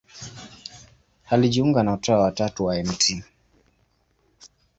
[1.29, 3.23] Alijiunga na Utawa wa Tatu wa Mt.